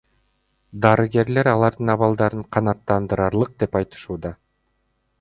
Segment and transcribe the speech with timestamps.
[0.85, 4.35] Дарыгерлер алардын абалдарын канааттандыраарлык деп айтышууда.